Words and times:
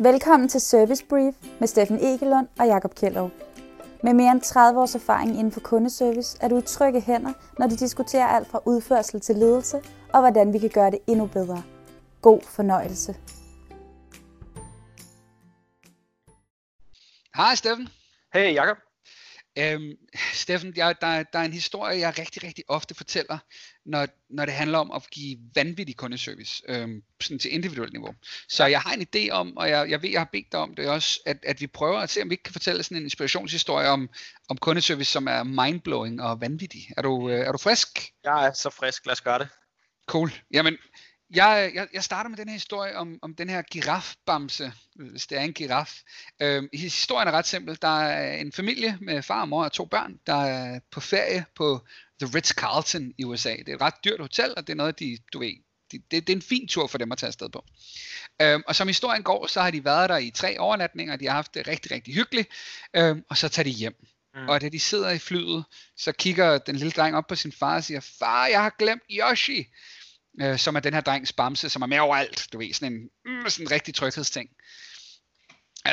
Velkommen 0.00 0.48
til 0.48 0.60
Service 0.60 1.04
Brief 1.06 1.34
med 1.60 1.68
Steffen 1.68 1.98
Egelund 2.04 2.48
og 2.58 2.66
Jakob 2.66 2.94
Kjellov. 2.94 3.30
Med 4.02 4.14
mere 4.14 4.32
end 4.32 4.40
30 4.40 4.80
års 4.80 4.94
erfaring 4.94 5.30
inden 5.30 5.52
for 5.52 5.60
kundeservice 5.60 6.38
er 6.40 6.48
du 6.48 6.58
i 6.58 6.62
trygge 6.62 7.00
hænder, 7.00 7.32
når 7.58 7.66
de 7.66 7.76
diskuterer 7.76 8.26
alt 8.26 8.48
fra 8.48 8.60
udførsel 8.66 9.20
til 9.20 9.36
ledelse 9.36 9.76
og 10.12 10.20
hvordan 10.20 10.52
vi 10.52 10.58
kan 10.58 10.70
gøre 10.70 10.90
det 10.90 10.98
endnu 11.06 11.26
bedre. 11.26 11.62
God 12.22 12.40
fornøjelse. 12.42 13.16
Hej 17.36 17.54
Steffen. 17.54 17.88
Hey 18.34 18.54
Jakob. 18.54 18.76
Øhm, 19.58 19.92
Steffen, 20.48 20.72
jeg, 20.76 20.94
der, 21.00 21.22
der 21.22 21.38
er 21.38 21.44
en 21.44 21.52
historie, 21.52 21.98
jeg 21.98 22.18
rigtig, 22.18 22.44
rigtig 22.44 22.64
ofte 22.68 22.94
fortæller, 22.94 23.38
når, 23.84 24.06
når 24.30 24.44
det 24.44 24.54
handler 24.54 24.78
om 24.78 24.90
at 24.90 25.10
give 25.10 25.38
vanvittig 25.54 25.96
kundeservice, 25.96 26.62
øhm, 26.68 27.02
sådan 27.20 27.38
til 27.38 27.54
individuelt 27.54 27.92
niveau. 27.92 28.14
Så 28.48 28.66
jeg 28.66 28.80
har 28.80 28.92
en 28.92 29.06
idé 29.08 29.30
om, 29.30 29.56
og 29.56 29.68
jeg, 29.70 29.90
jeg 29.90 30.02
ved, 30.02 30.10
jeg 30.10 30.20
har 30.20 30.28
bedt 30.32 30.52
dig 30.52 30.60
om 30.60 30.74
det 30.74 30.88
også, 30.88 31.20
at, 31.26 31.38
at 31.42 31.60
vi 31.60 31.66
prøver 31.66 31.98
at 31.98 32.10
se, 32.10 32.22
om 32.22 32.30
vi 32.30 32.34
ikke 32.34 32.42
kan 32.42 32.52
fortælle 32.52 32.82
sådan 32.82 32.96
en 32.96 33.02
inspirationshistorie 33.02 33.88
om, 33.88 34.08
om 34.48 34.56
kundeservice, 34.56 35.12
som 35.12 35.26
er 35.26 35.42
mindblowing 35.42 36.22
og 36.22 36.40
vanvittig. 36.40 36.90
Er 36.96 37.02
du, 37.02 37.30
øh, 37.30 37.40
er 37.40 37.52
du 37.52 37.58
frisk? 37.58 38.12
Jeg 38.24 38.46
er 38.46 38.52
så 38.52 38.70
frisk, 38.70 39.06
lad 39.06 39.12
os 39.12 39.20
gøre 39.20 39.38
det. 39.38 39.48
Cool. 40.06 40.32
Jamen, 40.52 40.76
jeg, 41.30 41.70
jeg, 41.74 41.88
jeg 41.92 42.04
starter 42.04 42.30
med 42.30 42.38
den 42.38 42.48
her 42.48 42.54
historie 42.54 42.96
om, 42.96 43.18
om 43.22 43.34
den 43.34 43.48
her 43.48 43.62
girafbamse, 43.62 44.72
hvis 44.94 45.26
det 45.26 45.38
er 45.38 45.42
en 45.42 45.52
giraf. 45.52 46.02
Øhm, 46.42 46.68
historien 46.72 47.28
er 47.28 47.32
ret 47.32 47.46
simpel. 47.46 47.78
Der 47.82 48.00
er 48.00 48.36
en 48.36 48.52
familie 48.52 48.98
med 49.00 49.22
far 49.22 49.40
og 49.40 49.48
mor 49.48 49.64
og 49.64 49.72
to 49.72 49.84
børn, 49.84 50.18
der 50.26 50.44
er 50.44 50.80
på 50.90 51.00
ferie 51.00 51.44
på 51.54 51.86
The 52.22 52.38
Ritz-Carlton 52.38 53.14
i 53.18 53.24
USA. 53.24 53.56
Det 53.56 53.68
er 53.68 53.74
et 53.74 53.80
ret 53.80 54.04
dyrt 54.04 54.20
hotel, 54.20 54.54
og 54.56 54.66
det 54.66 54.72
er 54.72 54.76
noget, 54.76 54.98
de, 54.98 55.18
du 55.32 55.38
ved, 55.38 55.52
det, 55.90 56.02
det, 56.10 56.26
det 56.26 56.32
er 56.32 56.36
en 56.36 56.42
fin 56.42 56.68
tur 56.68 56.86
for 56.86 56.98
dem 56.98 57.12
at 57.12 57.18
tage 57.18 57.28
afsted 57.28 57.48
på. 57.48 57.64
Øhm, 58.42 58.62
og 58.66 58.76
som 58.76 58.88
historien 58.88 59.22
går, 59.22 59.46
så 59.46 59.60
har 59.60 59.70
de 59.70 59.84
været 59.84 60.10
der 60.10 60.16
i 60.16 60.30
tre 60.30 60.58
overnatninger, 60.58 61.16
de 61.16 61.26
har 61.26 61.34
haft 61.34 61.54
det 61.54 61.68
rigtig, 61.68 61.90
rigtig 61.90 62.14
hyggeligt, 62.14 62.48
øhm, 62.96 63.24
og 63.30 63.36
så 63.36 63.48
tager 63.48 63.64
de 63.64 63.70
hjem. 63.70 64.06
Mm. 64.34 64.48
Og 64.48 64.60
da 64.60 64.68
de 64.68 64.80
sidder 64.80 65.10
i 65.10 65.18
flyet, 65.18 65.64
så 65.96 66.12
kigger 66.12 66.58
den 66.58 66.76
lille 66.76 66.90
dreng 66.90 67.16
op 67.16 67.26
på 67.26 67.34
sin 67.34 67.52
far 67.52 67.76
og 67.76 67.84
siger, 67.84 68.00
far, 68.00 68.46
jeg 68.46 68.62
har 68.62 68.74
glemt 68.78 69.02
Yoshi 69.10 69.68
øh, 70.40 70.58
som 70.58 70.76
er 70.76 70.80
den 70.80 70.94
her 70.94 71.00
drengs 71.00 71.32
bamse, 71.32 71.70
som 71.70 71.82
er 71.82 71.86
med 71.86 71.98
overalt, 71.98 72.46
du 72.52 72.58
ved, 72.58 72.74
sådan 72.74 72.92
en, 72.92 73.10
mm, 73.24 73.50
sådan 73.50 73.66
en 73.66 73.70
rigtig 73.70 73.94
tryghedsting. 73.94 74.50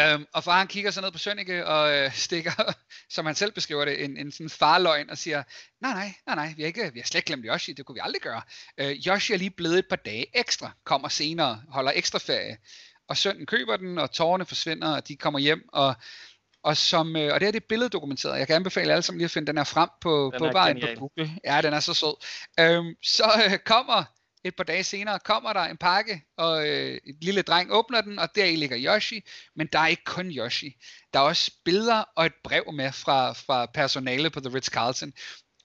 Øhm, 0.01 0.25
og 0.33 0.43
far 0.43 0.57
han 0.57 0.67
kigger 0.67 0.91
så 0.91 1.01
ned 1.01 1.11
på 1.11 1.17
Sønneke 1.17 1.67
og 1.67 1.97
øh, 1.97 2.13
stikker, 2.13 2.73
som 3.15 3.25
han 3.25 3.35
selv 3.35 3.51
beskriver 3.51 3.85
det, 3.85 4.03
en, 4.03 4.17
en 4.17 4.31
sådan 4.31 4.49
farløgn 4.49 5.09
og 5.09 5.17
siger, 5.17 5.43
nej, 5.81 5.93
nej, 5.93 6.13
nej, 6.25 6.35
nej, 6.35 6.53
vi 6.55 6.61
har, 6.61 6.67
ikke, 6.67 6.93
vi 6.93 6.99
har 6.99 7.05
slet 7.05 7.19
ikke 7.19 7.27
glemt 7.27 7.45
Yoshi, 7.49 7.73
det 7.73 7.85
kunne 7.85 7.93
vi 7.93 8.01
aldrig 8.03 8.21
gøre. 8.21 8.41
Øh, 8.77 8.91
Yoshi 9.07 9.33
er 9.33 9.37
lige 9.37 9.49
blevet 9.49 9.79
et 9.79 9.87
par 9.89 9.95
dage 9.95 10.39
ekstra, 10.39 10.71
kommer 10.83 11.09
senere, 11.09 11.61
holder 11.69 11.91
ekstra 11.95 12.19
ferie. 12.19 12.57
Og 13.07 13.17
sønnen 13.17 13.45
køber 13.45 13.77
den, 13.77 13.97
og 13.97 14.11
tårerne 14.11 14.45
forsvinder, 14.45 14.95
og 14.95 15.07
de 15.07 15.15
kommer 15.15 15.39
hjem, 15.39 15.69
og 15.73 15.95
og, 16.63 16.77
som, 16.77 17.15
øh, 17.15 17.33
og 17.33 17.39
det 17.39 17.47
er 17.47 17.51
det 17.51 17.63
billede 17.63 17.89
dokumenteret. 17.89 18.39
Jeg 18.39 18.47
kan 18.47 18.55
anbefale 18.55 18.91
alle 18.91 19.01
sammen 19.01 19.17
lige 19.17 19.25
at 19.25 19.31
finde 19.31 19.47
den 19.47 19.57
her 19.57 19.63
frem 19.63 19.89
på, 20.01 20.31
den 20.33 20.39
på 20.39 20.49
bare 20.53 20.75
på 20.75 20.87
Google. 20.99 21.37
Ja, 21.45 21.61
den 21.61 21.73
er 21.73 21.79
så 21.79 21.93
sød. 21.93 22.15
Øhm, 22.59 22.95
så 23.03 23.43
øh, 23.45 23.59
kommer 23.59 24.03
et 24.45 24.55
par 24.55 24.63
dage 24.63 24.83
senere 24.83 25.19
kommer 25.19 25.53
der 25.53 25.61
en 25.61 25.77
pakke, 25.77 26.23
og 26.37 26.69
øh, 26.69 26.99
et 27.05 27.15
lille 27.21 27.41
dreng 27.41 27.71
åbner 27.71 28.01
den, 28.01 28.19
og 28.19 28.35
deri 28.35 28.55
ligger 28.55 28.77
Yoshi, 28.79 29.23
men 29.55 29.67
der 29.73 29.79
er 29.79 29.87
ikke 29.87 30.03
kun 30.03 30.31
Yoshi. 30.31 30.75
Der 31.13 31.19
er 31.19 31.23
også 31.23 31.51
billeder 31.65 32.03
og 32.15 32.25
et 32.25 32.33
brev 32.43 32.73
med 32.73 32.91
fra, 32.91 33.33
fra 33.33 33.65
personale 33.65 34.29
på 34.29 34.39
The 34.39 34.49
Ritz-Carlton. 34.49 35.11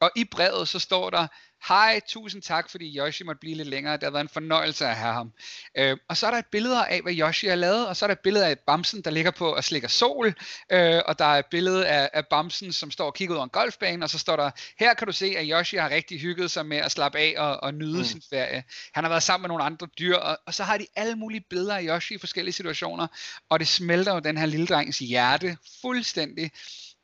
Og 0.00 0.10
i 0.16 0.24
brevet 0.24 0.68
så 0.68 0.78
står 0.78 1.10
der, 1.10 1.26
hej, 1.69 2.00
tusind 2.08 2.42
tak, 2.42 2.70
fordi 2.70 2.98
Yoshi 2.98 3.25
måtte 3.25 3.41
blive 3.41 3.56
lidt 3.56 3.69
længere. 3.69 3.94
Det 3.94 4.03
har 4.03 4.11
været 4.11 4.25
en 4.25 4.28
fornøjelse 4.28 4.86
at 4.86 4.97
have 4.97 5.12
ham. 5.12 5.33
Øh, 5.78 5.97
og 6.08 6.16
så 6.16 6.27
er 6.27 6.30
der 6.30 6.39
et 6.39 6.47
billede 6.53 6.86
af, 6.86 7.03
hvad 7.03 7.14
Yoshi 7.14 7.47
har 7.47 7.55
lavet, 7.55 7.89
og 7.89 7.97
så 7.97 8.05
er 8.05 8.06
der 8.06 8.12
et 8.14 8.20
billede 8.20 8.47
af 8.47 8.58
Bamsen, 8.58 9.03
der 9.03 9.11
ligger 9.11 9.30
på 9.30 9.55
og 9.55 9.64
slikker 9.64 9.88
sol, 9.88 10.34
øh, 10.72 11.00
og 11.06 11.19
der 11.19 11.25
er 11.25 11.38
et 11.38 11.47
billede 11.47 11.88
af, 11.88 12.11
af 12.12 12.27
Bamsen, 12.27 12.72
som 12.72 12.91
står 12.91 13.06
og 13.06 13.14
kigger 13.14 13.34
ud 13.34 13.36
over 13.36 13.44
en 13.44 13.50
golfbane, 13.50 14.05
og 14.05 14.11
så 14.11 14.19
står 14.19 14.36
der, 14.36 14.50
her 14.78 14.94
kan 14.94 15.06
du 15.06 15.12
se, 15.12 15.34
at 15.38 15.47
Yoshi 15.48 15.76
har 15.76 15.91
rigtig 15.91 16.20
hygget 16.20 16.50
sig 16.50 16.66
med 16.66 16.76
at 16.76 16.93
slappe 16.93 17.19
af 17.19 17.34
og, 17.38 17.62
og 17.62 17.75
nyde 17.75 17.99
mm. 17.99 18.04
sin 18.04 18.22
ferie. 18.31 18.65
Han 18.94 19.04
har 19.04 19.09
været 19.09 19.22
sammen 19.22 19.43
med 19.43 19.49
nogle 19.49 19.65
andre 19.65 19.88
dyr, 19.99 20.16
og, 20.16 20.38
og 20.47 20.54
så 20.54 20.65
har 20.65 20.78
de 20.78 20.87
alle 20.97 21.16
mulige 21.16 21.44
billeder 21.50 21.76
af 21.76 21.82
Yoshi 21.82 22.15
i 22.15 22.19
forskellige 22.19 22.53
situationer, 22.53 23.06
og 23.49 23.60
det 23.60 23.69
smelter 23.69 24.15
jo 24.15 24.19
den 24.19 24.38
her 24.38 24.47
lille 24.47 24.66
drengs 24.66 24.99
hjerte 24.99 25.56
fuldstændig. 25.82 26.50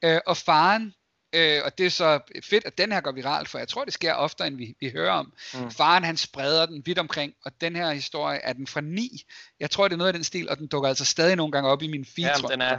Øh, 0.05 0.21
og 0.27 0.37
faren, 0.37 0.95
Øh, 1.33 1.61
og 1.65 1.79
det 1.79 1.87
er 1.87 1.91
så 1.91 2.21
fedt, 2.45 2.65
at 2.65 2.79
den 2.79 2.93
her 2.93 3.01
går 3.01 3.13
viralt, 3.13 3.49
for 3.49 3.59
jeg 3.59 3.69
tror, 3.69 3.85
det 3.85 3.95
sker 3.95 4.15
oftere, 4.15 4.47
end 4.47 4.57
vi, 4.57 4.77
vi 4.81 4.91
hører 4.91 5.13
om. 5.13 5.33
Mm. 5.55 5.71
Faren, 5.71 6.05
han 6.05 6.17
spreder 6.17 6.67
den 6.67 6.83
vidt 6.87 6.99
omkring, 6.99 7.35
og 7.45 7.53
den 7.61 7.77
her 7.77 7.93
historie 7.93 8.39
er 8.39 8.53
den 8.53 8.67
fra 8.67 8.81
9. 8.81 9.25
Jeg 9.61 9.71
tror, 9.71 9.89
det 9.89 9.93
er 9.93 9.99
noget 9.99 10.09
af 10.09 10.15
den 10.15 10.25
stil, 10.25 10.49
og 10.49 10.59
den 10.59 10.67
dukker 10.67 10.89
altså 10.89 11.05
stadig 11.05 11.37
nogle 11.37 11.53
gange 11.53 11.71
op 11.71 11.83
i 11.83 11.89
min 11.89 12.05
feed. 12.05 12.27
Ja, 12.27 12.49
den 12.49 12.61
er, 12.61 12.79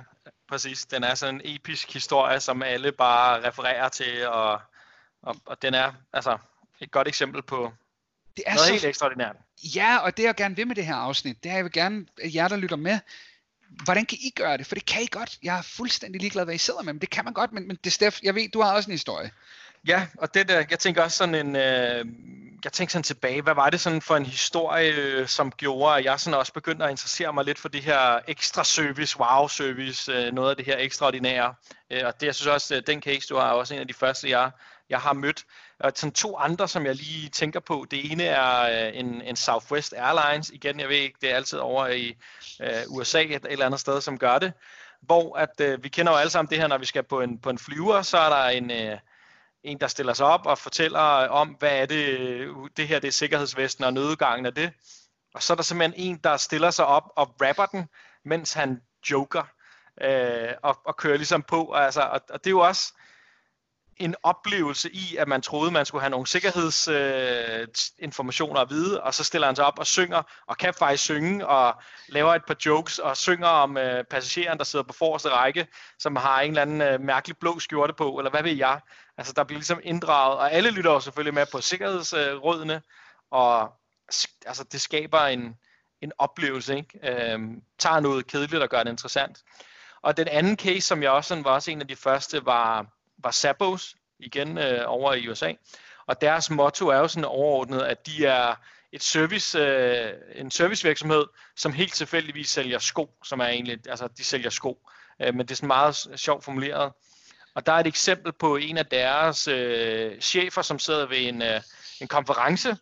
præcis, 0.49 0.85
den 0.85 1.03
er 1.03 1.15
sådan 1.15 1.35
en 1.35 1.41
episk 1.43 1.93
historie, 1.93 2.39
som 2.39 2.63
alle 2.63 2.91
bare 2.91 3.47
refererer 3.47 3.89
til, 3.89 4.27
og, 4.27 4.61
og, 5.21 5.35
og 5.45 5.61
den 5.61 5.73
er 5.73 5.91
altså 6.13 6.37
et 6.79 6.91
godt 6.91 7.07
eksempel 7.07 7.41
på 7.41 7.71
det 8.37 8.43
er 8.47 8.53
noget 8.53 8.67
så, 8.67 8.71
helt 8.71 8.85
ekstraordinært. 8.85 9.35
Ja, 9.75 9.97
og 9.97 10.17
det 10.17 10.23
jeg 10.23 10.35
gerne 10.35 10.55
vil 10.55 10.67
med 10.67 10.75
det 10.75 10.85
her 10.85 10.95
afsnit, 10.95 11.43
det 11.43 11.51
er, 11.51 11.55
jeg 11.55 11.63
vil 11.63 11.71
gerne, 11.71 12.05
at 12.21 12.35
jer, 12.35 12.47
der 12.47 12.55
lytter 12.55 12.75
med, 12.75 12.99
hvordan 13.83 14.05
kan 14.05 14.17
I 14.21 14.33
gøre 14.35 14.57
det? 14.57 14.67
For 14.67 14.75
det 14.75 14.85
kan 14.85 15.01
I 15.01 15.07
godt. 15.11 15.37
Jeg 15.43 15.57
er 15.57 15.61
fuldstændig 15.61 16.21
ligeglad, 16.21 16.45
hvad 16.45 16.55
I 16.55 16.57
sidder 16.57 16.81
med, 16.81 16.93
men 16.93 17.01
det 17.01 17.09
kan 17.09 17.25
man 17.25 17.33
godt. 17.33 17.53
Men, 17.53 17.67
men 17.67 17.77
det, 17.83 17.93
Steph, 17.93 18.17
jeg 18.23 18.35
ved, 18.35 18.49
du 18.49 18.61
har 18.61 18.73
også 18.73 18.89
en 18.89 18.93
historie. 18.93 19.31
Ja, 19.87 20.07
og 20.17 20.33
det 20.33 20.49
der, 20.49 20.63
jeg 20.69 20.79
tænker 20.79 21.03
også 21.03 21.17
sådan 21.17 21.35
en, 21.35 21.55
øh, 21.55 22.05
jeg 22.63 22.73
tænker 22.73 22.91
sådan 22.91 23.03
tilbage, 23.03 23.41
hvad 23.41 23.53
var 23.53 23.69
det 23.69 23.79
sådan 23.79 24.01
for 24.01 24.15
en 24.15 24.25
historie, 24.25 24.93
øh, 24.93 25.27
som 25.27 25.51
gjorde, 25.51 25.97
at 25.97 26.05
jeg 26.05 26.19
sådan 26.19 26.39
også 26.39 26.53
begyndte 26.53 26.85
at 26.85 26.91
interessere 26.91 27.33
mig 27.33 27.45
lidt 27.45 27.59
for 27.59 27.69
det 27.69 27.83
her 27.83 28.19
ekstra 28.27 28.63
service, 28.63 29.19
wow 29.19 29.47
service, 29.47 30.11
øh, 30.11 30.33
noget 30.33 30.49
af 30.49 30.55
det 30.55 30.65
her 30.65 30.77
ekstraordinære. 30.77 31.53
Øh, 31.91 32.01
og 32.05 32.19
det, 32.19 32.27
jeg 32.27 32.35
synes 32.35 32.47
også, 32.47 32.75
øh, 32.75 32.81
den 32.87 33.01
case, 33.01 33.27
du 33.29 33.35
har, 33.35 33.47
er 33.47 33.51
også 33.51 33.73
en 33.73 33.79
af 33.79 33.87
de 33.87 33.93
første, 33.93 34.29
jeg, 34.29 34.51
jeg 34.89 34.99
har 34.99 35.13
mødt. 35.13 35.45
Og 35.79 35.91
sådan 35.95 36.13
to 36.13 36.37
andre, 36.37 36.67
som 36.67 36.85
jeg 36.85 36.95
lige 36.95 37.29
tænker 37.29 37.59
på. 37.59 37.85
Det 37.91 38.11
ene 38.11 38.23
er 38.23 38.87
øh, 38.87 38.99
en, 38.99 39.21
en 39.21 39.35
Southwest 39.35 39.93
Airlines. 39.97 40.49
Igen, 40.49 40.79
jeg 40.79 40.89
ved 40.89 40.95
ikke, 40.95 41.17
det 41.21 41.31
er 41.31 41.35
altid 41.35 41.59
over 41.59 41.87
i 41.87 42.17
øh, 42.61 42.81
USA 42.87 43.23
et, 43.23 43.31
et 43.31 43.45
eller 43.51 43.65
andet 43.65 43.79
sted, 43.79 44.01
som 44.01 44.19
gør 44.19 44.39
det. 44.39 44.53
Hvor 45.01 45.37
at, 45.37 45.61
øh, 45.61 45.83
vi 45.83 45.89
kender 45.89 46.11
jo 46.11 46.17
alle 46.17 46.29
sammen 46.29 46.49
det 46.49 46.57
her, 46.57 46.67
når 46.67 46.77
vi 46.77 46.85
skal 46.85 47.03
på 47.03 47.21
en, 47.21 47.39
på 47.39 47.49
en 47.49 47.57
flyver, 47.57 48.01
så 48.01 48.17
er 48.17 48.29
der 48.29 48.45
en, 48.49 48.71
øh, 48.71 48.97
en, 49.63 49.77
der 49.79 49.87
stiller 49.87 50.13
sig 50.13 50.25
op 50.25 50.45
og 50.45 50.57
fortæller 50.57 51.17
øh, 51.17 51.31
om, 51.31 51.47
hvad 51.47 51.81
er 51.81 51.85
det, 51.85 52.07
øh, 52.07 52.55
det 52.77 52.87
her 52.87 52.99
det 52.99 53.07
er 53.07 53.11
sikkerhedsvesten 53.11 53.83
og 53.83 53.93
nødgangen 53.93 54.45
af 54.45 54.53
det. 54.53 54.71
Og 55.33 55.43
så 55.43 55.53
er 55.53 55.55
der 55.55 55.63
simpelthen 55.63 56.09
en, 56.09 56.17
der 56.23 56.37
stiller 56.37 56.71
sig 56.71 56.85
op 56.85 57.03
og 57.15 57.35
rapper 57.41 57.65
den, 57.65 57.87
mens 58.25 58.53
han 58.53 58.81
joker 59.11 59.43
øh, 60.01 60.53
og, 60.63 60.77
og 60.85 60.97
kører 60.97 61.17
ligesom 61.17 61.43
på. 61.43 61.73
Altså, 61.73 62.01
og, 62.01 62.21
og 62.29 62.43
det 62.43 62.47
er 62.47 62.51
jo 62.51 62.59
også, 62.59 62.93
en 63.99 64.15
oplevelse 64.23 64.91
i, 64.91 65.15
at 65.15 65.27
man 65.27 65.41
troede, 65.41 65.71
man 65.71 65.85
skulle 65.85 66.01
have 66.01 66.09
nogle 66.09 66.27
sikkerhedsinformationer 66.27 68.55
øh, 68.55 68.61
at 68.61 68.69
vide, 68.69 69.03
og 69.03 69.13
så 69.13 69.23
stiller 69.23 69.47
han 69.47 69.55
sig 69.55 69.65
op 69.65 69.79
og 69.79 69.87
synger, 69.87 70.21
og 70.47 70.57
kan 70.57 70.73
faktisk 70.73 71.03
synge, 71.03 71.47
og 71.47 71.81
laver 72.07 72.35
et 72.35 72.45
par 72.47 72.55
jokes, 72.65 72.99
og 72.99 73.17
synger 73.17 73.47
om 73.47 73.77
øh, 73.77 74.03
passageren, 74.03 74.57
der 74.57 74.63
sidder 74.63 74.85
på 74.85 74.93
forreste 74.93 75.29
række, 75.29 75.67
som 75.99 76.15
har 76.15 76.41
en 76.41 76.49
eller 76.49 76.61
anden 76.61 76.81
øh, 76.81 77.01
mærkelig 77.01 77.37
blå 77.37 77.59
skjorte 77.59 77.93
på, 77.93 78.17
eller 78.17 78.31
hvad 78.31 78.43
ved 78.43 78.55
jeg. 78.55 78.79
Altså, 79.17 79.33
der 79.33 79.43
bliver 79.43 79.59
ligesom 79.59 79.79
inddraget, 79.83 80.37
og 80.37 80.51
alle 80.51 80.71
lytter 80.71 80.91
jo 80.91 80.99
selvfølgelig 80.99 81.33
med 81.33 81.45
på 81.51 81.61
sikkerhedsrådene, 81.61 82.73
øh, 82.73 82.81
og 83.31 83.73
altså, 84.45 84.63
det 84.71 84.81
skaber 84.81 85.19
en, 85.19 85.55
en 86.01 86.11
oplevelse, 86.17 86.77
ikke? 86.77 86.99
Øh, 87.03 87.39
tager 87.79 87.99
noget 87.99 88.27
kedeligt 88.27 88.63
og 88.63 88.69
gør 88.69 88.83
det 88.83 88.89
interessant. 88.89 89.43
Og 90.01 90.17
den 90.17 90.27
anden 90.27 90.57
case, 90.57 90.81
som 90.81 91.03
jeg 91.03 91.11
også 91.11 91.27
sådan, 91.27 91.43
var 91.43 91.51
også 91.51 91.71
en 91.71 91.81
af 91.81 91.87
de 91.87 91.95
første, 91.95 92.45
var 92.45 92.85
var 93.17 93.31
Sabos, 93.31 93.95
igen 94.19 94.57
øh, 94.57 94.83
over 94.85 95.13
i 95.13 95.27
USA. 95.27 95.53
Og 96.07 96.21
deres 96.21 96.49
motto 96.49 96.87
er 96.87 96.97
jo 96.97 97.07
sådan 97.07 97.25
overordnet, 97.25 97.81
at 97.81 98.05
de 98.05 98.25
er 98.25 98.55
et 98.91 99.03
service, 99.03 99.59
øh, 99.59 100.13
en 100.35 100.51
servicevirksomhed, 100.51 101.25
som 101.55 101.73
helt 101.73 101.93
tilfældigvis 101.93 102.49
sælger 102.49 102.79
sko, 102.79 103.09
som 103.23 103.39
er 103.39 103.47
egentlig, 103.47 103.79
altså 103.89 104.07
de 104.07 104.23
sælger 104.23 104.49
sko. 104.49 104.89
Øh, 105.21 105.35
men 105.35 105.39
det 105.39 105.51
er 105.51 105.55
sådan 105.55 105.67
meget 105.67 105.95
sjovt 106.15 106.43
formuleret. 106.43 106.91
Og 107.55 107.65
der 107.65 107.71
er 107.71 107.77
et 107.77 107.87
eksempel 107.87 108.33
på 108.33 108.55
en 108.55 108.77
af 108.77 108.85
deres 108.85 109.47
øh, 109.47 110.19
chefer, 110.19 110.61
som 110.61 110.79
sidder 110.79 111.05
ved 111.05 111.17
en, 111.17 111.41
øh, 111.41 111.61
en 112.01 112.07
konference 112.07 112.77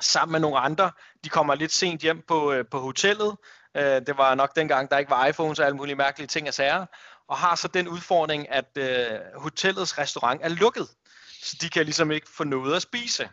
sammen 0.00 0.32
med 0.32 0.40
nogle 0.40 0.58
andre. 0.58 0.90
De 1.24 1.28
kommer 1.28 1.54
lidt 1.54 1.72
sent 1.72 2.00
hjem 2.00 2.22
på, 2.28 2.52
øh, 2.52 2.64
på 2.70 2.78
hotellet. 2.78 3.36
Øh, 3.76 3.82
det 4.06 4.18
var 4.18 4.34
nok 4.34 4.56
dengang, 4.56 4.90
der 4.90 4.98
ikke 4.98 5.10
var 5.10 5.26
iPhones 5.26 5.58
og 5.58 5.66
alle 5.66 5.76
mulige 5.76 5.96
mærkelige 5.96 6.28
ting 6.28 6.48
og 6.48 6.54
sager 6.54 6.86
og 7.28 7.36
har 7.36 7.54
så 7.54 7.68
den 7.68 7.88
udfordring, 7.88 8.50
at 8.50 8.78
øh, 8.78 9.20
hotellets 9.34 9.98
restaurant 9.98 10.40
er 10.44 10.48
lukket, 10.48 10.88
så 11.42 11.56
de 11.60 11.68
kan 11.68 11.84
ligesom 11.84 12.10
ikke 12.10 12.30
få 12.30 12.44
noget 12.44 12.76
at 12.76 12.82
spise. 12.82 13.28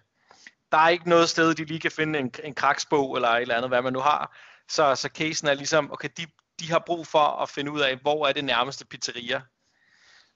Der 0.72 0.78
er 0.78 0.90
ikke 0.90 1.10
noget 1.10 1.30
sted, 1.30 1.56
de 1.56 1.66
lige 1.66 1.80
kan 1.80 1.92
finde 1.92 2.20
en, 2.20 2.34
en 2.44 2.56
kraksbog 2.56 3.16
eller 3.16 3.30
et 3.30 3.42
eller 3.42 3.56
andet, 3.56 3.70
hvad 3.70 3.82
man 3.82 3.94
nu 3.94 4.00
har. 4.00 4.38
Så, 4.70 4.96
så 4.96 5.10
casen 5.10 5.48
er 5.48 5.54
ligesom, 5.54 5.92
okay, 5.92 6.10
de, 6.18 6.26
de 6.60 6.72
har 6.72 6.80
brug 6.80 7.08
for 7.08 7.42
at 7.42 7.50
finde 7.50 7.72
ud 7.72 7.82
af, 7.82 7.96
hvor 7.98 8.28
er 8.28 8.34
det 8.34 8.46
nærmeste 8.46 8.86
pizzeria. 8.86 9.42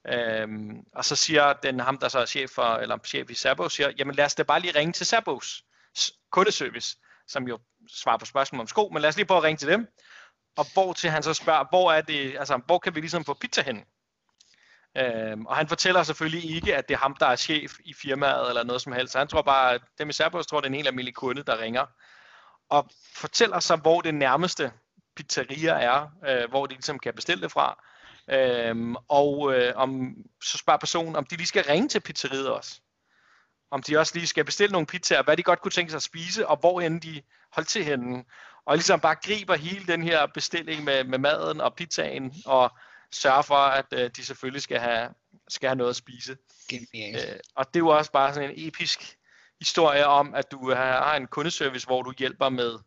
Øhm, 0.08 0.80
og 0.94 1.04
så 1.04 1.16
siger 1.16 1.52
den 1.52 1.80
ham, 1.80 1.98
der 1.98 2.08
så 2.08 2.18
er 2.18 2.26
chef, 2.26 2.50
for, 2.50 2.76
eller 2.76 2.98
chef 3.04 3.30
i 3.30 3.34
Sabos, 3.34 3.72
siger, 3.72 3.92
jamen 3.98 4.14
lad 4.14 4.24
os 4.24 4.34
da 4.34 4.42
bare 4.42 4.60
lige 4.60 4.78
ringe 4.78 4.92
til 4.92 5.06
Sabos 5.06 5.64
kundeservice, 6.30 6.96
som 7.28 7.48
jo 7.48 7.58
svarer 7.88 8.18
på 8.18 8.24
spørgsmål 8.24 8.60
om 8.60 8.66
sko, 8.66 8.90
men 8.92 9.02
lad 9.02 9.08
os 9.08 9.16
lige 9.16 9.26
prøve 9.26 9.38
at 9.38 9.44
ringe 9.44 9.58
til 9.58 9.68
dem 9.68 9.86
og 10.58 10.66
hvor 10.72 10.92
til 10.92 11.10
han 11.10 11.22
så 11.22 11.34
spørger, 11.34 11.64
hvor 11.70 11.92
er 11.92 12.00
det, 12.00 12.36
altså, 12.38 12.60
hvor 12.66 12.78
kan 12.78 12.94
vi 12.94 13.00
ligesom 13.00 13.24
få 13.24 13.34
pizza 13.34 13.62
hen? 13.62 13.84
Øhm, 14.96 15.46
og 15.46 15.56
han 15.56 15.68
fortæller 15.68 16.02
selvfølgelig 16.02 16.54
ikke, 16.54 16.76
at 16.76 16.88
det 16.88 16.94
er 16.94 16.98
ham, 16.98 17.16
der 17.20 17.26
er 17.26 17.36
chef 17.36 17.72
i 17.84 17.94
firmaet 17.94 18.48
eller 18.48 18.64
noget 18.64 18.82
som 18.82 18.92
helst. 18.92 19.16
Han 19.16 19.28
tror 19.28 19.42
bare, 19.42 19.74
at 19.74 19.80
dem 19.98 20.08
i 20.08 20.12
Serpos 20.12 20.46
tror, 20.46 20.60
det 20.60 20.66
er 20.66 20.70
en 20.70 20.74
helt 20.74 20.88
almindelig 20.88 21.14
kunde, 21.14 21.42
der 21.42 21.58
ringer. 21.58 21.86
Og 22.68 22.90
fortæller 23.14 23.60
så, 23.60 23.76
hvor 23.76 24.00
det 24.00 24.14
nærmeste 24.14 24.72
pizzeria 25.16 25.72
er, 25.72 26.08
øh, 26.26 26.50
hvor 26.50 26.66
de 26.66 26.74
ligesom 26.74 26.98
kan 26.98 27.14
bestille 27.14 27.42
det 27.42 27.52
fra. 27.52 27.84
Øhm, 28.30 28.96
og 29.08 29.54
øh, 29.54 29.72
om, 29.76 30.14
så 30.42 30.58
spørger 30.58 30.78
personen, 30.78 31.16
om 31.16 31.24
de 31.24 31.36
lige 31.36 31.46
skal 31.46 31.64
ringe 31.64 31.88
til 31.88 32.00
pizzeriet 32.00 32.50
også. 32.50 32.80
Om 33.70 33.82
de 33.82 33.98
også 33.98 34.14
lige 34.14 34.26
skal 34.26 34.44
bestille 34.44 34.72
nogle 34.72 34.86
pizzaer, 34.86 35.22
hvad 35.22 35.36
de 35.36 35.42
godt 35.42 35.60
kunne 35.60 35.72
tænke 35.72 35.90
sig 35.90 35.96
at 35.96 36.02
spise, 36.02 36.48
og 36.48 36.56
hvor 36.56 36.80
end 36.80 37.00
de 37.00 37.22
holdt 37.52 37.68
til 37.68 37.84
henne. 37.84 38.24
Og 38.68 38.76
ligesom 38.76 39.00
bare 39.00 39.14
griber 39.14 39.56
hele 39.56 39.86
den 39.86 40.02
her 40.02 40.26
bestilling 40.26 40.84
med, 40.84 41.04
med 41.04 41.18
maden 41.18 41.60
og 41.60 41.74
pizzaen, 41.74 42.34
og 42.46 42.72
sørger 43.10 43.42
for, 43.42 43.54
at 43.54 43.86
øh, 43.92 44.10
de 44.16 44.24
selvfølgelig 44.24 44.62
skal 44.62 44.78
have, 44.78 45.08
skal 45.48 45.68
have 45.68 45.76
noget 45.76 45.90
at 45.90 45.96
spise. 45.96 46.36
Genialt. 46.68 47.16
Øh, 47.16 47.40
og 47.54 47.66
det 47.66 47.76
er 47.76 47.80
jo 47.80 47.88
også 47.88 48.12
bare 48.12 48.34
sådan 48.34 48.50
en 48.50 48.68
episk 48.68 49.16
historie 49.58 50.06
om, 50.06 50.34
at 50.34 50.50
du 50.50 50.74
har 50.74 51.16
en 51.16 51.26
kundeservice, 51.26 51.86
hvor 51.86 52.02
du 52.02 52.12
hjælper 52.18 52.48
med 52.48 52.78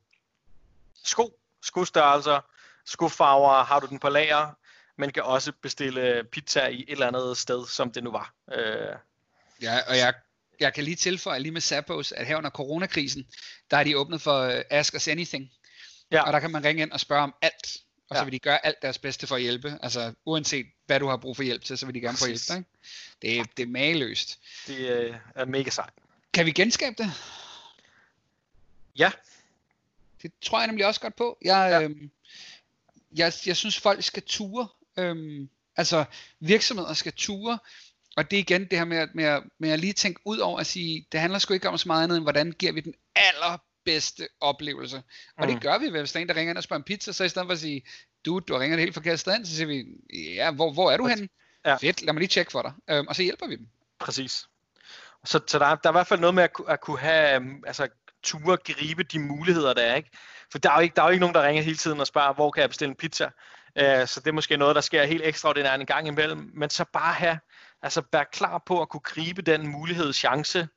sko, 1.03 1.39
skostørrelser, 1.61 2.39
skofarver, 2.85 3.63
har 3.63 3.79
du 3.79 3.87
den 3.87 3.99
på 3.99 4.09
lager, 4.09 4.57
men 4.97 5.11
kan 5.11 5.23
også 5.23 5.51
bestille 5.61 6.23
pizza 6.23 6.67
i 6.67 6.81
et 6.81 6.89
eller 6.89 7.07
andet 7.07 7.37
sted, 7.37 7.67
som 7.67 7.91
det 7.91 8.03
nu 8.03 8.11
var. 8.11 8.33
Øh, 8.51 8.95
Ja, 9.61 9.79
og 9.87 9.97
jeg, 9.97 10.13
jeg 10.59 10.73
kan 10.73 10.83
lige 10.83 10.95
tilføje 10.95 11.39
lige 11.39 11.51
med 11.51 11.61
Zappos, 11.61 12.11
at 12.11 12.27
her 12.27 12.37
under 12.37 12.49
coronakrisen, 12.49 13.27
der 13.71 13.77
er 13.77 13.83
de 13.83 13.97
åbnet 13.97 14.21
for 14.21 14.47
uh, 14.47 14.61
Ask 14.69 14.95
Us 14.95 15.07
Anything. 15.07 15.51
Ja. 16.11 16.21
Og 16.21 16.33
der 16.33 16.39
kan 16.39 16.51
man 16.51 16.63
ringe 16.63 16.81
ind 16.81 16.91
og 16.91 16.99
spørge 16.99 17.23
om 17.23 17.33
alt. 17.41 17.77
Og 18.09 18.15
så 18.15 18.19
Ja. 18.19 18.23
vil 18.23 18.33
de 18.33 18.39
gøre 18.39 18.65
alt 18.65 18.81
deres 18.81 18.97
bedste 18.97 19.27
for 19.27 19.35
at 19.35 19.41
hjælpe. 19.41 19.79
Altså 19.81 20.13
uanset 20.25 20.65
hvad 20.85 20.99
du 20.99 21.07
har 21.07 21.17
brug 21.17 21.35
for 21.35 21.43
hjælp 21.43 21.63
til, 21.63 21.77
så 21.77 21.85
vil 21.85 21.95
de 21.95 22.01
gerne 22.01 22.17
få 22.17 22.25
hjælp 22.27 22.41
ikke? 22.57 22.69
Det 23.21 23.39
er, 23.39 23.43
det 23.57 23.63
er 23.63 23.67
mageløst. 23.67 24.39
det 24.67 24.77
øh, 24.89 25.15
er 25.35 25.45
mega 25.45 25.69
sejt. 25.69 25.93
Kan 26.33 26.45
vi 26.45 26.51
genskabe 26.51 26.95
det? 27.03 27.11
Ja, 28.97 29.11
Det 30.21 30.31
tror 30.41 30.59
jeg 30.59 30.67
nemlig 30.67 30.85
også 30.85 31.01
godt 31.01 31.15
på. 31.15 31.37
Jeg, 31.41 31.67
Ja. 31.71 31.81
øhm, 31.81 32.11
jeg, 33.15 33.33
jeg 33.45 33.57
synes, 33.57 33.79
folk 33.79 34.03
skal 34.03 34.23
ture. 34.23 34.67
Øhm, 34.97 35.49
altså, 35.75 36.05
virksomheder 36.39 36.93
skal 36.93 37.13
ture. 37.13 37.59
Og 38.15 38.31
det 38.31 38.37
er 38.37 38.41
igen 38.41 38.65
det 38.65 38.77
her 38.77 38.85
med, 38.85 38.97
at- 38.97 39.15
med, 39.15 39.23
at- 39.23 39.43
med 39.59 39.69
at 39.69 39.79
lige 39.79 39.93
tænke 39.93 40.19
ud 40.25 40.37
over 40.37 40.59
at 40.59 40.67
sige, 40.67 41.05
det 41.11 41.19
handler 41.19 41.39
sgu 41.39 41.53
ikke 41.53 41.69
om 41.69 41.77
så 41.77 41.87
meget 41.87 42.03
andet, 42.03 42.15
end 42.15 42.25
hvordan 42.25 42.51
giver 42.51 42.71
vi 42.71 42.79
den 42.81 42.93
allerbedste 43.85 44.27
oplevelse. 44.41 44.97
Og 45.37 45.45
Mm. 45.45 45.53
det 45.53 45.61
gør 45.61 45.77
vi, 45.77 45.89
hvis 45.89 46.11
der 46.11 46.19
er 46.19 46.21
en, 46.21 46.27
der 46.29 46.35
ringer 46.35 46.49
ind 46.51 46.57
og 46.57 46.63
spørger 46.63 46.79
om 46.79 46.83
pizza, 46.83 47.11
så 47.11 47.23
i 47.23 47.29
stedet 47.29 47.47
for 47.47 47.53
at 47.53 47.59
sige, 47.59 47.83
du, 48.25 48.39
du 48.39 48.53
har 48.53 48.59
ringet 48.59 48.77
et 48.77 48.81
helt 48.83 48.93
forkert 48.93 49.19
sted 49.19 49.35
ind, 49.35 49.45
så 49.45 49.55
siger 49.55 49.67
vi, 49.67 49.85
ja, 50.35 50.51
hvor, 50.51 50.73
hvor 50.73 50.91
er 50.91 50.97
du 50.97 51.07
henne? 51.07 51.29
Ja. 51.65 51.75
Fedt, 51.75 52.01
lad 52.01 52.13
mig 52.13 52.19
lige 52.19 52.29
tjekke 52.29 52.51
for 52.51 52.61
dig. 52.61 52.73
Øhm, 52.89 53.07
og 53.07 53.15
så 53.15 53.23
hjælper 53.23 53.47
vi 53.47 53.55
dem. 53.55 53.67
præcis. 53.99 54.47
Så, 55.25 55.39
så 55.47 55.59
der, 55.59 55.65
er, 55.65 55.75
der 55.75 55.89
er 55.89 55.93
i 55.93 55.97
hvert 55.97 56.07
fald 56.07 56.19
noget 56.19 56.33
med 56.35 56.43
at, 56.43 56.51
at 56.67 56.81
kunne 56.81 56.99
have, 56.99 57.35
øhm, 57.35 57.63
altså 57.67 57.87
ture 58.23 58.57
gribe 58.57 59.03
de 59.03 59.19
muligheder, 59.19 59.73
der 59.73 59.81
er, 59.81 59.95
ikke? 59.95 60.09
For 60.51 60.59
der 60.59 60.69
er, 60.71 60.75
jo 60.75 60.81
ikke, 60.81 60.95
der 60.95 61.01
er 61.01 61.05
jo 61.05 61.11
ikke 61.11 61.19
nogen, 61.19 61.35
der 61.35 61.47
ringer 61.47 61.63
hele 61.63 61.77
tiden 61.77 61.99
og 61.99 62.07
spørger, 62.07 62.33
hvor 62.33 62.51
kan 62.51 62.61
jeg 62.61 62.69
bestille 62.69 62.89
en 62.89 62.95
pizza? 62.95 63.25
Uh, 63.81 64.07
så 64.07 64.19
det 64.19 64.27
er 64.27 64.31
måske 64.31 64.57
noget, 64.57 64.75
der 64.75 64.81
sker 64.81 65.03
helt 65.03 65.21
ekstraordinært 65.25 65.79
en 65.79 65.85
gang 65.85 66.07
imellem, 66.07 66.51
men 66.53 66.69
så 66.69 66.85
bare 66.93 67.13
have, 67.13 67.39
altså 67.81 68.01
være 68.11 68.25
klar 68.31 68.57
på 68.65 68.81
at 68.81 68.89
kunne 68.89 69.01
gribe 69.01 69.41
den 69.41 69.67
mulighed, 69.67 70.13
chance, 70.13 70.67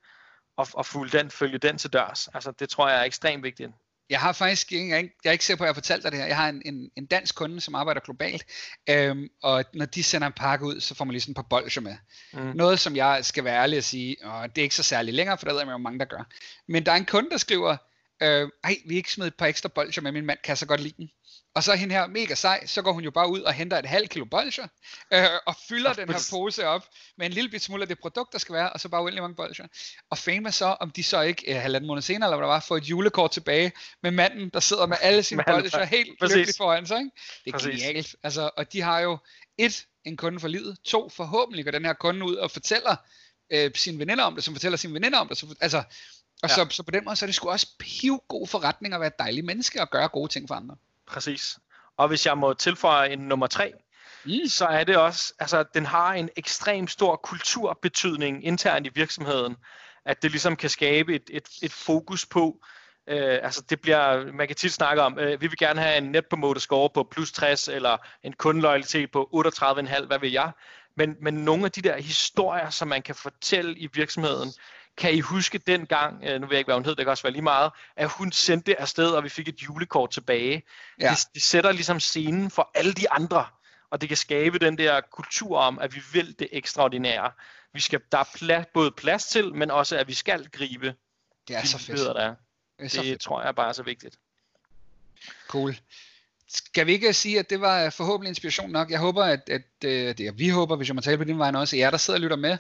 og, 0.57 0.67
og 0.73 0.87
følge 0.87 1.19
den, 1.19 1.31
følge 1.31 1.59
den 1.59 1.79
til 1.79 1.93
dørs. 1.93 2.29
Altså 2.35 2.53
det 2.59 2.69
tror 2.69 2.89
jeg 2.89 3.01
er 3.01 3.05
ekstremt 3.05 3.43
vigtigt. 3.43 3.71
Jeg 4.11 4.21
har 4.21 4.33
faktisk 4.33 4.73
ikke, 4.73 4.89
jeg 4.89 4.95
er 4.95 4.99
ikke, 4.99 5.15
jeg 5.25 5.31
er 5.31 5.33
ikke 5.33 5.45
sikker 5.45 5.59
på, 5.59 5.65
at 5.65 5.67
jeg 5.67 5.71
har 5.71 5.81
fortalt 5.81 6.03
dig 6.03 6.13
det 6.13 6.21
her. 6.21 6.27
Jeg 6.27 6.37
har 6.37 6.49
en, 6.49 6.63
en, 6.65 6.91
en 6.97 7.07
dansk 7.07 7.35
kunde, 7.35 7.61
som 7.61 7.75
arbejder 7.75 8.01
globalt, 8.01 8.45
øhm, 8.91 9.29
og 9.43 9.65
når 9.75 9.87
de 9.87 10.03
sender 10.03 10.27
en 10.27 10.33
pakke 10.33 10.67
ud, 10.67 10.81
så 10.81 10.95
får 10.95 11.05
man 11.05 11.13
lige 11.13 11.21
sådan 11.21 11.33
et 11.33 11.37
par 11.37 11.43
bolcher 11.43 11.83
med. 11.83 11.97
Mm. 12.33 12.57
Noget, 12.57 12.81
som 12.81 12.97
jeg 12.97 13.25
skal 13.25 13.45
være 13.45 13.63
ærlig 13.63 13.77
at 13.77 13.85
sige, 13.85 14.17
og 14.23 14.57
det 14.57 14.63
er 14.63 14.63
ikke 14.63 14.75
så 14.75 14.83
særligt 14.83 15.17
længere, 15.17 15.39
for 15.39 15.47
der 15.47 15.53
ved 15.53 15.61
jeg 15.61 15.71
jo 15.71 15.77
mange, 15.77 15.99
der 15.99 16.05
gør. 16.05 16.27
Men 16.69 16.87
der 16.87 16.93
er 16.93 16.97
en 16.97 17.05
kunde, 17.05 17.31
der 17.31 17.37
skriver, 17.37 17.77
øh, 18.23 18.49
ej, 18.65 18.77
vi 18.87 18.97
ikke 18.97 19.13
smidt 19.13 19.27
et 19.27 19.35
par 19.35 19.47
ekstra 19.47 19.69
bolcher 19.69 20.03
med, 20.03 20.13
min 20.13 20.27
mand 20.27 20.39
kan 20.45 20.57
så 20.57 20.67
godt 20.67 20.81
lide 20.81 20.95
den. 20.97 21.11
Og 21.55 21.65
så 21.65 21.73
er 21.73 21.77
hende 21.77 21.95
her 21.95 22.07
mega 22.07 22.35
sej, 22.35 22.67
så 22.67 22.83
går 22.83 22.93
hun 22.93 23.05
jo 23.05 23.11
bare 23.11 23.29
ud 23.31 23.41
og 23.41 23.53
henter 23.53 23.79
et 23.79 23.87
halvt 23.87 24.11
kilo 24.11 24.25
bolcher, 24.25 24.67
øh, 25.13 25.25
og 25.47 25.57
fylder 25.69 25.93
den 25.93 26.09
her 26.09 26.29
pose 26.31 26.67
op 26.67 26.87
med 27.19 27.27
en 27.27 27.33
lille 27.33 27.51
bit 27.51 27.63
smule 27.63 27.83
af 27.83 27.89
det 27.89 27.99
produkt, 27.99 28.33
der 28.33 28.39
skal 28.39 28.55
være, 28.55 28.71
og 28.73 28.81
så 28.81 28.89
bare 28.89 29.03
uendelig 29.03 29.23
mange 29.23 29.37
bolcher. 29.37 29.67
Og 30.11 30.19
fame 30.19 30.49
er 30.49 30.51
så, 30.53 30.67
om 30.81 30.91
de 30.91 31.03
så 31.03 31.21
ikke 31.21 31.55
øh, 31.55 31.63
halvanden 31.63 31.89
måned 31.89 32.03
senere, 32.03 32.29
eller 32.29 32.37
hvad 32.37 32.47
der 32.47 32.53
var, 32.53 32.61
får 32.61 32.77
et 32.77 32.85
julekort 32.85 33.31
tilbage 33.31 33.73
med 34.03 34.11
manden, 34.11 34.49
der 34.49 34.61
sidder 34.61 34.87
med 34.87 34.97
alle 35.01 35.23
sine 35.23 35.43
bolcher 35.49 35.85
helt 35.85 36.19
præcis. 36.21 36.37
lykkelig 36.37 36.55
foran 36.57 36.87
sig. 36.87 36.99
Ikke? 36.99 37.11
Det 37.45 37.51
er 37.55 37.59
Præcis. 37.59 37.83
genialt. 37.83 38.17
Altså, 38.23 38.51
og 38.57 38.73
de 38.73 38.81
har 38.81 39.01
jo 39.01 39.19
et, 39.59 39.87
en 40.05 40.17
kunde 40.17 40.41
for 40.41 40.49
livet, 40.49 40.77
to, 40.85 41.09
forhåbentlig 41.09 41.65
går 41.65 41.71
den 41.73 41.85
her 41.85 41.93
kunde 41.93 42.25
ud 42.27 42.35
og 42.35 42.51
fortæller 42.51 42.97
øh, 43.51 43.71
sine 43.75 43.99
veninder 43.99 44.25
om 44.25 44.35
det, 44.35 44.45
som 44.45 44.55
fortæller 44.55 44.77
sine 44.77 44.95
veninder 44.95 45.19
om 45.19 45.29
det. 45.29 45.39
Så, 45.39 45.55
altså, 45.61 45.79
og 46.43 46.49
Ja. 46.49 46.55
så, 46.55 46.67
så 46.71 46.83
på 46.83 46.91
den 46.91 47.05
måde, 47.05 47.17
så 47.17 47.25
er 47.25 47.27
det 47.27 47.35
sgu 47.35 47.49
også 47.51 47.67
pivgod 47.79 48.47
forretning 48.47 48.95
at 48.95 49.01
være 49.01 49.07
et 49.07 49.19
dejligt 49.19 49.47
menneske 49.47 49.81
og 49.81 49.91
gøre 49.91 50.09
gode 50.09 50.33
ting 50.33 50.49
for 50.49 50.55
andre. 50.55 50.77
Præcis. 51.07 51.59
Og 51.97 52.09
hvis 52.09 52.27
jeg 52.27 52.39
må 52.39 52.55
tilføje 52.55 53.11
en 53.11 53.19
nummer 53.19 53.47
tre, 53.47 53.73
Mm. 54.25 54.49
så 54.49 54.67
er 54.67 54.85
det 54.85 54.97
også, 54.97 55.35
altså 55.39 55.65
den 55.75 55.87
har 55.87 56.15
en 56.15 56.31
ekstrem 56.37 56.89
stor 56.89 57.17
kulturbetydning 57.17 58.45
internt 58.45 58.87
i 58.87 58.91
virksomheden, 58.95 59.57
at 60.05 60.23
det 60.23 60.31
ligesom 60.31 60.57
kan 60.57 60.71
skabe 60.71 61.15
et, 61.15 61.31
et, 61.31 61.49
et 61.63 61.73
fokus 61.73 62.27
på, 62.27 62.61
øh, 63.09 63.39
altså 63.43 63.63
det 63.71 63.81
bliver, 63.81 64.33
man 64.33 64.47
kan 64.47 64.57
tit 64.57 64.73
snakke 64.73 65.03
om, 65.03 65.19
øh, 65.19 65.41
vi 65.41 65.47
vil 65.47 65.59
gerne 65.59 65.81
have 65.81 65.99
en 65.99 66.05
net 66.05 66.27
promoter 66.27 66.61
score 66.61 66.91
på 66.95 67.09
plus 67.11 67.33
60, 67.33 67.69
eller 67.69 67.97
en 68.23 68.33
kundeloyalitet 68.33 69.11
på 69.11 69.31
38,5, 69.35 70.07
hvad 70.07 70.19
vil 70.19 70.33
jeg, 70.33 70.53
men, 70.97 71.17
men 71.21 71.35
nogle 71.35 71.65
af 71.65 71.73
de 71.73 71.83
der 71.83 71.97
historier, 71.97 72.71
som 72.71 72.89
man 72.89 73.03
kan 73.03 73.15
fortælle 73.15 73.79
i 73.79 73.89
virksomheden, 73.93 74.53
kan 74.97 75.15
I 75.15 75.21
huske 75.21 75.59
dengang, 75.59 76.25
øh, 76.25 76.41
nu 76.41 76.47
ved 76.47 76.55
jeg 76.55 76.59
ikke, 76.59 76.67
hvad 76.69 76.75
hun 76.75 76.85
hed, 76.85 76.95
det 76.95 77.05
kan 77.05 77.11
også 77.11 77.23
være 77.23 77.33
lige 77.33 77.43
meget, 77.43 77.71
at 77.97 78.09
hun 78.09 78.33
sendte 78.33 78.81
afsted, 78.81 79.11
og 79.11 79.25
vi 79.25 79.29
fik 79.29 79.49
et 79.49 79.63
julekort 79.63 80.11
tilbage. 80.11 80.63
Ja. 81.01 81.11
Det, 81.11 81.19
det 81.35 81.43
sætter 81.43 81.73
ligesom 81.73 82.01
scenen 82.01 82.51
for 82.51 82.71
alle 82.75 82.93
de 82.93 83.11
andre, 83.11 83.47
og 83.91 84.01
det 84.01 84.09
kan 84.09 84.17
skabe 84.17 84.59
den 84.59 84.79
der 84.79 85.01
kultur 85.01 85.59
om, 85.59 85.79
at 85.79 85.95
vi 85.95 86.01
vil 86.13 86.39
det 86.39 86.49
ekstraordinære. 86.53 87.31
Vi 87.73 87.81
skal, 87.81 88.01
der 88.13 88.19
er 88.19 88.25
plads, 88.35 88.67
både 88.75 88.91
plads 88.91 89.27
til, 89.27 89.55
men 89.55 89.71
også 89.71 89.97
at 89.97 90.09
vi 90.09 90.15
skal 90.15 90.49
gribe 90.53 90.95
Det 91.49 91.57
er 91.57 91.61
de 91.61 91.69
så 91.69 91.79
fedt. 91.79 91.99
der 91.99 92.15
er. 92.15 92.35
Det 92.79 92.85
er 92.85 92.89
så 92.89 93.01
Det 93.01 93.09
fedt. 93.09 93.21
tror 93.21 93.43
jeg 93.43 93.55
bare 93.55 93.69
er 93.69 93.73
så 93.73 93.83
vigtigt. 93.83 94.17
Cool. 95.49 95.77
Skal 96.49 96.87
vi 96.87 96.93
ikke 96.93 97.13
sige, 97.13 97.39
at 97.39 97.51
det 97.51 97.61
var 97.61 97.91
forhåbentlig 97.91 98.29
inspiration 98.29 98.71
nok? 98.71 98.91
Jeg 98.91 98.99
håber, 98.99 99.25
at, 99.25 99.41
at 99.49 99.63
øh, 99.85 99.91
det 100.19 100.21
er, 100.21 100.33
vi 100.33 100.49
håber, 100.49 100.77
hvis 100.77 100.89
jeg 100.89 100.95
må 100.95 101.01
tale 101.01 101.19
på 101.19 101.25
din 101.25 101.39
vej 101.39 101.53
også, 101.55 101.77
at 101.77 101.81
jer, 101.81 101.91
der 101.91 101.99
sidder 101.99 102.19
og 102.19 102.23
lytter 102.23 102.37
med, 102.37 102.59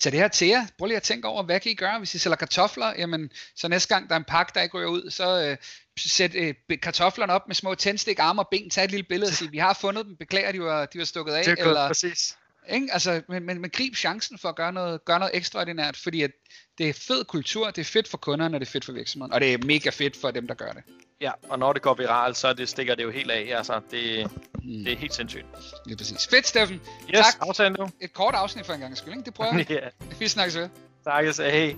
tag 0.00 0.12
det 0.12 0.20
her 0.20 0.28
til 0.28 0.48
jer. 0.48 0.66
Prøv 0.78 0.86
lige 0.86 0.96
at 0.96 1.02
tænke 1.02 1.28
over, 1.28 1.42
hvad 1.42 1.60
kan 1.60 1.72
I 1.72 1.74
gøre, 1.74 1.98
hvis 1.98 2.14
I 2.14 2.18
sælger 2.18 2.36
kartofler? 2.36 2.94
Jamen, 2.98 3.30
så 3.56 3.68
næste 3.68 3.94
gang 3.94 4.08
der 4.08 4.14
er 4.14 4.18
en 4.18 4.24
pakke, 4.24 4.52
der 4.54 4.62
ikke 4.62 4.78
ryger 4.78 4.88
ud, 4.88 5.10
så 5.10 5.48
øh, 5.50 5.56
sæt 5.98 6.34
øh, 6.34 6.54
kartoflerne 6.82 7.32
op 7.32 7.46
med 7.46 7.54
små 7.54 7.74
tændstik, 7.74 8.18
arme 8.18 8.42
og 8.42 8.48
ben, 8.50 8.70
tag 8.70 8.84
et 8.84 8.90
lille 8.90 9.04
billede 9.08 9.30
og 9.30 9.34
sige, 9.34 9.50
vi 9.50 9.58
har 9.58 9.78
fundet 9.80 10.06
dem, 10.06 10.16
beklager, 10.16 10.52
de 10.52 10.60
var, 10.60 10.86
de 10.86 10.98
var 10.98 11.04
stukket 11.04 11.32
af. 11.32 11.44
Det 11.44 11.58
er 11.58 11.64
eller, 11.64 11.86
præcis. 11.86 12.36
Ikke? 12.70 12.88
Altså, 12.92 13.22
men, 13.28 13.46
men, 13.46 13.60
men 13.60 13.70
grib 13.70 13.94
chancen 13.96 14.38
for 14.38 14.48
at 14.48 14.56
gøre 14.56 14.72
noget, 14.72 15.04
gøre 15.04 15.18
noget 15.18 15.36
ekstraordinært, 15.36 15.96
fordi 15.96 16.22
at 16.22 16.30
det 16.78 16.88
er 16.88 16.92
fed 16.92 17.24
kultur, 17.24 17.66
det 17.70 17.78
er 17.78 17.84
fedt 17.84 18.08
for 18.08 18.18
kunderne, 18.18 18.56
og 18.56 18.60
det 18.60 18.66
er 18.66 18.70
fedt 18.70 18.84
for 18.84 18.92
virksomheden, 18.92 19.32
og 19.32 19.40
det 19.40 19.54
er 19.54 19.58
mega 19.58 19.90
fedt 19.90 20.16
for 20.16 20.30
dem, 20.30 20.46
der 20.46 20.54
gør 20.54 20.72
det. 20.72 20.82
Ja, 21.20 21.30
og 21.48 21.58
når 21.58 21.72
det 21.72 21.82
går 21.82 21.94
viralt, 21.94 22.36
så 22.36 22.52
det 22.52 22.68
stikker 22.68 22.94
det 22.94 23.02
jo 23.02 23.10
helt 23.10 23.30
af. 23.30 23.52
Altså, 23.56 23.80
det, 23.90 24.30
Mm, 24.66 24.84
det 24.84 24.92
er 24.92 24.96
helt 24.96 25.14
sindssygt. 25.14 25.44
det 25.84 25.92
er 25.92 25.96
præcis. 25.96 26.26
Fedt, 26.26 26.46
Steffen. 26.46 26.80
Yes, 27.10 27.18
Tak. 27.18 27.34
aftalen 27.40 27.76
nu. 27.80 27.88
Et 28.00 28.12
kort 28.12 28.34
afsnit 28.34 28.66
for 28.66 28.72
en 28.72 28.80
gang 28.80 28.96
skyld, 28.96 29.12
ikke? 29.12 29.24
Det 29.24 29.34
prøver 29.34 29.54
vi. 29.56 29.66
ja, 29.74 29.88
Vi 30.18 30.28
snakkes 30.28 30.56
ved. 30.56 30.68
tak. 31.04 31.24
Hej. 31.24 31.76